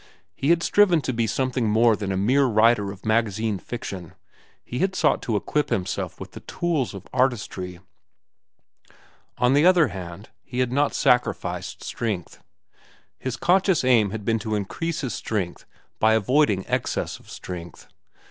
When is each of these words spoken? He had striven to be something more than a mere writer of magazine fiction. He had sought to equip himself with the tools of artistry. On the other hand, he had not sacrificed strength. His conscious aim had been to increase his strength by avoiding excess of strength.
He 0.33 0.49
had 0.49 0.63
striven 0.63 1.01
to 1.01 1.13
be 1.13 1.27
something 1.27 1.69
more 1.69 1.95
than 1.95 2.11
a 2.11 2.17
mere 2.17 2.45
writer 2.45 2.91
of 2.91 3.05
magazine 3.05 3.59
fiction. 3.59 4.13
He 4.63 4.79
had 4.79 4.95
sought 4.95 5.21
to 5.21 5.35
equip 5.35 5.69
himself 5.69 6.19
with 6.19 6.31
the 6.31 6.39
tools 6.39 6.95
of 6.95 7.05
artistry. 7.13 7.79
On 9.37 9.53
the 9.53 9.63
other 9.63 9.89
hand, 9.89 10.29
he 10.41 10.57
had 10.57 10.71
not 10.71 10.95
sacrificed 10.95 11.83
strength. 11.83 12.41
His 13.19 13.37
conscious 13.37 13.83
aim 13.83 14.09
had 14.09 14.25
been 14.25 14.39
to 14.39 14.55
increase 14.55 15.01
his 15.01 15.13
strength 15.13 15.65
by 15.99 16.15
avoiding 16.15 16.65
excess 16.67 17.19
of 17.19 17.29
strength. 17.29 17.87